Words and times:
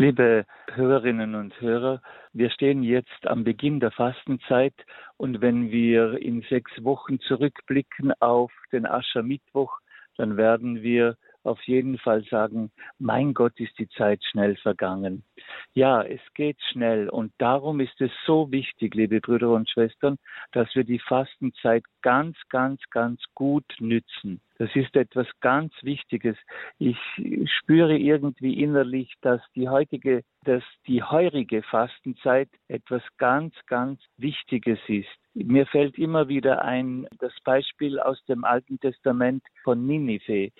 Liebe 0.00 0.46
Hörerinnen 0.72 1.34
und 1.34 1.60
Hörer, 1.60 2.00
wir 2.32 2.48
stehen 2.48 2.82
jetzt 2.82 3.26
am 3.26 3.44
Beginn 3.44 3.80
der 3.80 3.90
Fastenzeit 3.90 4.72
und 5.18 5.42
wenn 5.42 5.70
wir 5.70 6.22
in 6.22 6.40
sechs 6.48 6.72
Wochen 6.82 7.20
zurückblicken 7.20 8.14
auf 8.18 8.50
den 8.72 8.86
Aschermittwoch, 8.86 9.78
dann 10.16 10.38
werden 10.38 10.82
wir 10.82 11.18
auf 11.42 11.60
jeden 11.64 11.98
Fall 11.98 12.24
sagen, 12.30 12.72
mein 12.98 13.34
Gott 13.34 13.60
ist 13.60 13.78
die 13.78 13.90
Zeit 13.90 14.24
schnell 14.24 14.56
vergangen. 14.56 15.22
Ja, 15.74 16.02
es 16.02 16.20
geht 16.34 16.60
schnell 16.72 17.08
und 17.08 17.32
darum 17.38 17.78
ist 17.78 18.00
es 18.00 18.10
so 18.26 18.50
wichtig, 18.50 18.94
liebe 18.96 19.20
Brüder 19.20 19.50
und 19.50 19.70
Schwestern, 19.70 20.16
dass 20.50 20.74
wir 20.74 20.82
die 20.82 20.98
Fastenzeit 20.98 21.84
ganz, 22.02 22.36
ganz, 22.48 22.80
ganz 22.90 23.22
gut 23.34 23.64
nützen. 23.78 24.40
Das 24.58 24.68
ist 24.74 24.94
etwas 24.94 25.26
ganz 25.40 25.72
Wichtiges. 25.82 26.36
Ich 26.78 26.98
spüre 27.46 27.96
irgendwie 27.96 28.62
innerlich, 28.62 29.14
dass 29.22 29.40
die 29.54 29.70
heutige, 29.70 30.22
dass 30.44 30.62
die 30.86 31.02
heurige 31.02 31.62
Fastenzeit 31.62 32.50
etwas 32.68 33.02
ganz, 33.16 33.54
ganz 33.66 34.02
Wichtiges 34.18 34.78
ist. 34.86 35.08
Mir 35.32 35.64
fällt 35.66 35.96
immer 35.96 36.28
wieder 36.28 36.62
ein 36.62 37.06
das 37.20 37.32
Beispiel 37.44 38.00
aus 38.00 38.22
dem 38.24 38.44
Alten 38.44 38.80
Testament 38.80 39.44
von 39.62 39.86
Ninive. 39.86 40.50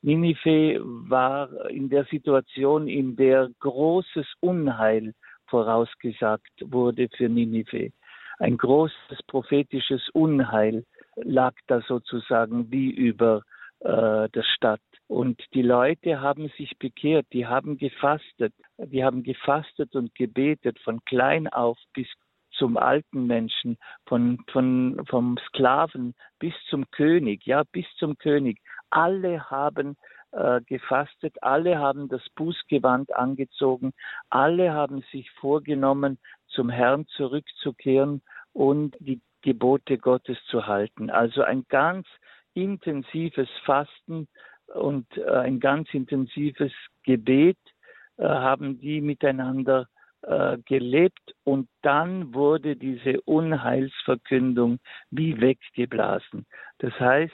Ninive 0.00 0.80
war 0.80 1.68
in 1.68 1.90
der 1.90 2.04
Situation, 2.04 2.88
in 2.88 3.16
der 3.16 3.50
großes 3.58 4.26
Unheil 4.60 5.14
vorausgesagt 5.46 6.52
wurde 6.60 7.08
für 7.16 7.28
Ninive. 7.28 7.90
Ein 8.38 8.56
großes 8.56 9.22
prophetisches 9.26 10.08
Unheil 10.12 10.84
lag 11.16 11.54
da 11.66 11.80
sozusagen 11.82 12.70
wie 12.70 12.90
über 12.90 13.42
äh, 13.80 14.28
der 14.28 14.44
Stadt. 14.54 14.80
Und 15.08 15.42
die 15.54 15.62
Leute 15.62 16.20
haben 16.20 16.48
sich 16.56 16.78
bekehrt, 16.78 17.26
die 17.32 17.46
haben 17.46 17.78
gefastet, 17.78 18.54
die 18.78 19.02
haben 19.02 19.22
gefastet 19.22 19.94
und 19.96 20.14
gebetet 20.14 20.78
von 20.80 21.00
klein 21.04 21.48
auf 21.48 21.78
bis 21.94 22.06
zum 22.52 22.76
alten 22.76 23.26
Menschen, 23.26 23.78
von, 24.06 24.38
von, 24.52 25.00
vom 25.08 25.38
Sklaven 25.48 26.14
bis 26.38 26.54
zum 26.68 26.84
König, 26.90 27.46
ja, 27.46 27.62
bis 27.72 27.86
zum 27.98 28.18
König. 28.18 28.58
Alle 28.90 29.50
haben 29.50 29.96
äh, 30.32 30.60
gefastet, 30.62 31.42
alle 31.42 31.78
haben 31.78 32.08
das 32.08 32.22
Bußgewand 32.36 33.14
angezogen, 33.14 33.92
alle 34.28 34.72
haben 34.72 35.02
sich 35.12 35.30
vorgenommen, 35.32 36.18
zum 36.48 36.68
Herrn 36.70 37.06
zurückzukehren 37.08 38.22
und 38.52 38.96
die 39.00 39.20
Gebote 39.42 39.98
Gottes 39.98 40.38
zu 40.46 40.66
halten. 40.66 41.10
Also 41.10 41.42
ein 41.42 41.64
ganz 41.68 42.06
intensives 42.54 43.48
Fasten 43.64 44.28
und 44.74 45.06
äh, 45.16 45.30
ein 45.30 45.60
ganz 45.60 45.92
intensives 45.94 46.72
Gebet 47.04 47.58
äh, 48.16 48.24
haben 48.24 48.78
die 48.80 49.00
miteinander 49.00 49.88
äh, 50.22 50.58
gelebt 50.66 51.34
und 51.44 51.68
dann 51.82 52.34
wurde 52.34 52.76
diese 52.76 53.20
Unheilsverkündung 53.22 54.78
wie 55.10 55.40
weggeblasen. 55.40 56.46
Das 56.78 56.92
heißt, 57.00 57.32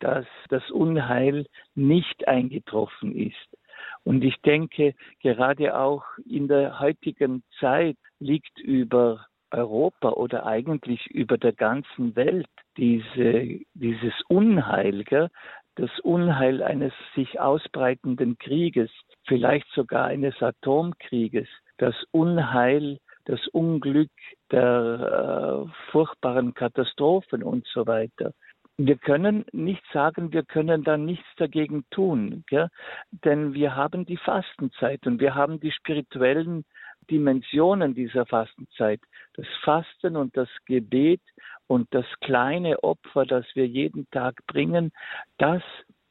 dass 0.00 0.26
das 0.48 0.68
Unheil 0.70 1.46
nicht 1.74 2.26
eingetroffen 2.28 3.14
ist. 3.14 3.56
Und 4.04 4.24
ich 4.24 4.36
denke, 4.42 4.94
gerade 5.22 5.76
auch 5.78 6.04
in 6.26 6.48
der 6.48 6.80
heutigen 6.80 7.42
Zeit 7.58 7.96
liegt 8.18 8.58
über 8.58 9.26
Europa 9.50 10.10
oder 10.10 10.46
eigentlich 10.46 11.06
über 11.08 11.36
der 11.36 11.52
ganzen 11.52 12.14
Welt 12.16 12.46
diese, 12.76 13.60
dieses 13.74 14.14
Unheil, 14.28 15.04
gell? 15.04 15.28
das 15.76 15.90
Unheil 16.00 16.62
eines 16.62 16.92
sich 17.14 17.40
ausbreitenden 17.40 18.36
Krieges, 18.38 18.90
vielleicht 19.26 19.66
sogar 19.72 20.06
eines 20.06 20.40
Atomkrieges, 20.42 21.48
das 21.78 21.94
Unheil, 22.10 22.98
das 23.24 23.40
Unglück 23.48 24.10
der 24.50 25.66
äh, 25.66 25.90
furchtbaren 25.90 26.54
Katastrophen 26.54 27.42
und 27.42 27.66
so 27.66 27.86
weiter. 27.86 28.32
Wir 28.76 28.96
können 28.96 29.44
nicht 29.52 29.82
sagen, 29.92 30.32
wir 30.32 30.42
können 30.42 30.84
da 30.84 30.96
nichts 30.96 31.26
dagegen 31.36 31.84
tun, 31.90 32.44
gell? 32.48 32.68
denn 33.10 33.52
wir 33.52 33.76
haben 33.76 34.06
die 34.06 34.16
Fastenzeit 34.16 35.06
und 35.06 35.20
wir 35.20 35.34
haben 35.34 35.60
die 35.60 35.70
spirituellen 35.70 36.64
Dimensionen 37.10 37.94
dieser 37.94 38.24
Fastenzeit. 38.24 39.00
Das 39.34 39.46
Fasten 39.64 40.16
und 40.16 40.36
das 40.36 40.48
Gebet 40.64 41.20
und 41.66 41.88
das 41.92 42.06
kleine 42.20 42.82
Opfer, 42.82 43.26
das 43.26 43.44
wir 43.54 43.66
jeden 43.66 44.08
Tag 44.10 44.34
bringen, 44.46 44.92
das 45.38 45.62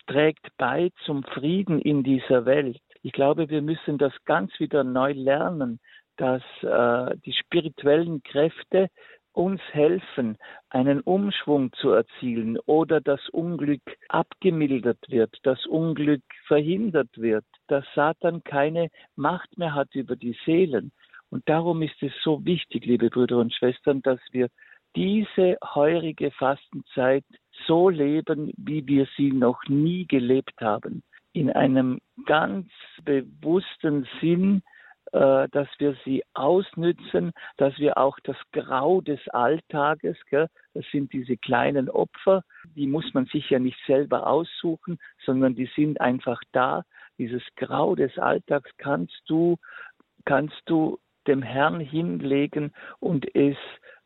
trägt 0.08 0.48
bei 0.58 0.92
zum 1.06 1.24
Frieden 1.24 1.80
in 1.80 2.04
dieser 2.04 2.46
Welt. 2.46 2.80
Ich 3.02 3.14
glaube, 3.14 3.50
wir 3.50 3.62
müssen 3.62 3.98
das 3.98 4.14
ganz 4.26 4.52
wieder 4.60 4.84
neu 4.84 5.14
lernen, 5.14 5.80
dass 6.18 6.44
äh, 6.64 7.16
die 7.26 7.34
spirituellen 7.34 8.22
Kräfte 8.24 8.90
uns 9.34 9.62
helfen, 9.72 10.38
einen 10.70 11.02
Umschwung 11.02 11.72
zu 11.74 11.92
erzielen 11.92 12.58
oder 12.66 13.02
das 13.02 13.30
Unglück 13.30 13.82
abgemildert 14.10 15.00
wird, 15.10 15.38
das 15.44 15.66
Unglück 15.66 16.24
verhindert 16.48 17.18
wird, 17.18 17.46
dass 17.68 17.86
Satan 17.96 18.44
keine 18.44 18.90
Macht 19.16 19.58
mehr 19.58 19.74
hat 19.76 19.94
über 19.96 20.16
die 20.16 20.38
Seelen. 20.46 20.92
Und 21.30 21.48
darum 21.48 21.82
ist 21.82 22.02
es 22.02 22.12
so 22.24 22.44
wichtig, 22.44 22.86
liebe 22.86 23.10
Brüder 23.10 23.38
und 23.38 23.54
Schwestern, 23.54 24.02
dass 24.02 24.20
wir 24.32 24.50
diese 24.96 25.58
heurige 25.64 26.32
Fastenzeit 26.32 27.24
so 27.68 27.90
leben, 27.90 28.52
wie 28.58 28.86
wir 28.88 29.08
sie 29.16 29.32
noch 29.32 29.62
nie 29.68 30.08
gelebt 30.08 30.60
haben. 30.60 31.04
In 31.34 31.52
einem 31.52 32.00
ganz 32.26 32.68
bewussten 33.04 34.08
Sinn, 34.20 34.64
dass 35.12 35.68
wir 35.80 35.96
sie 36.06 36.24
ausnützen, 36.34 37.32
dass 37.58 37.78
wir 37.80 37.98
auch 37.98 38.20
das 38.24 38.38
Grau 38.52 39.02
des 39.02 39.20
Alltages, 39.30 40.18
gell, 40.30 40.48
das 40.74 40.86
sind 40.92 41.12
diese 41.14 41.38
kleinen 41.38 41.90
Opfer, 41.90 42.44
die 42.76 42.88
muss 42.88 43.14
man 43.14 43.26
sich 43.26 43.50
ja 43.50 43.60
nicht 43.60 43.80
selber 43.88 44.28
aussuchen, 44.28 45.00
sondern 45.26 45.56
die 45.56 45.70
sind 45.76 46.00
einfach 46.00 46.42
da. 46.52 46.84
Dieses 47.18 47.44
Grau 47.56 47.96
des 47.96 48.18
Alltags 48.18 48.70
kannst 48.78 49.22
du, 49.28 49.58
kannst 50.26 50.62
du 50.66 51.00
dem 51.28 51.42
Herrn 51.42 51.80
hinlegen 51.80 52.74
und 53.00 53.36
es 53.36 53.58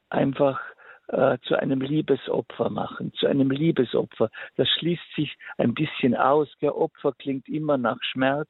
einfach 0.09 0.59
äh, 1.07 1.37
zu 1.43 1.55
einem 1.55 1.81
Liebesopfer 1.81 2.69
machen, 2.69 3.13
zu 3.13 3.27
einem 3.27 3.51
Liebesopfer. 3.51 4.29
Das 4.55 4.69
schließt 4.69 5.15
sich 5.15 5.35
ein 5.57 5.73
bisschen 5.73 6.15
aus. 6.15 6.47
Der 6.61 6.77
Opfer 6.77 7.13
klingt 7.17 7.47
immer 7.49 7.77
nach 7.77 8.01
Schmerz 8.01 8.49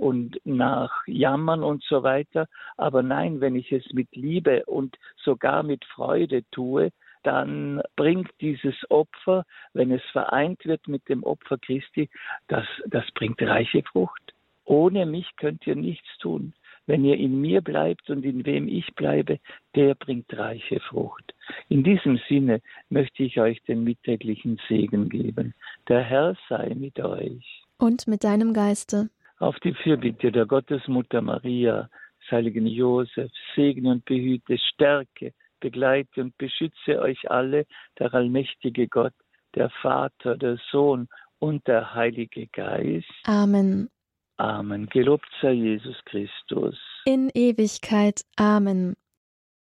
und 0.00 0.40
nach 0.44 1.06
Jammern 1.06 1.62
und 1.62 1.84
so 1.84 2.02
weiter. 2.02 2.46
Aber 2.78 3.02
nein, 3.02 3.42
wenn 3.42 3.54
ich 3.54 3.70
es 3.70 3.84
mit 3.92 4.08
Liebe 4.16 4.64
und 4.64 4.96
sogar 5.22 5.62
mit 5.62 5.84
Freude 5.84 6.42
tue, 6.50 6.90
dann 7.22 7.82
bringt 7.96 8.30
dieses 8.40 8.74
Opfer, 8.88 9.44
wenn 9.74 9.90
es 9.90 10.02
vereint 10.12 10.64
wird 10.64 10.88
mit 10.88 11.06
dem 11.10 11.22
Opfer 11.22 11.58
Christi, 11.58 12.08
das, 12.48 12.64
das 12.86 13.04
bringt 13.12 13.42
reiche 13.42 13.82
Frucht. 13.82 14.32
Ohne 14.64 15.04
mich 15.04 15.36
könnt 15.36 15.66
ihr 15.66 15.76
nichts 15.76 16.08
tun. 16.18 16.54
Wenn 16.86 17.04
ihr 17.04 17.18
in 17.18 17.38
mir 17.38 17.60
bleibt 17.60 18.08
und 18.08 18.24
in 18.24 18.46
wem 18.46 18.68
ich 18.68 18.94
bleibe, 18.94 19.38
der 19.74 19.94
bringt 19.94 20.32
reiche 20.32 20.80
Frucht. 20.80 21.34
In 21.68 21.84
diesem 21.84 22.18
Sinne 22.26 22.62
möchte 22.88 23.22
ich 23.22 23.38
euch 23.38 23.62
den 23.64 23.84
mittäglichen 23.84 24.58
Segen 24.66 25.10
geben. 25.10 25.52
Der 25.88 26.00
Herr 26.00 26.36
sei 26.48 26.72
mit 26.74 26.98
euch. 27.00 27.64
Und 27.76 28.08
mit 28.08 28.24
deinem 28.24 28.54
Geiste. 28.54 29.10
Auf 29.40 29.58
die 29.60 29.72
Fürbitte 29.72 30.30
der 30.30 30.44
Gottesmutter 30.44 31.22
Maria, 31.22 31.88
des 32.20 32.30
heiligen 32.30 32.66
Josef, 32.66 33.30
segne 33.56 33.90
und 33.90 34.04
behüte, 34.04 34.58
stärke, 34.58 35.32
begleite 35.60 36.20
und 36.20 36.36
beschütze 36.36 37.00
euch 37.00 37.30
alle, 37.30 37.66
der 37.98 38.12
allmächtige 38.12 38.86
Gott, 38.86 39.14
der 39.54 39.70
Vater, 39.82 40.36
der 40.36 40.58
Sohn 40.70 41.08
und 41.38 41.66
der 41.66 41.94
Heilige 41.94 42.48
Geist. 42.48 43.08
Amen. 43.24 43.88
Amen. 44.36 44.86
Gelobt 44.86 45.28
sei 45.40 45.52
Jesus 45.52 45.96
Christus. 46.04 46.78
In 47.06 47.30
Ewigkeit. 47.34 48.22
Amen. 48.36 48.94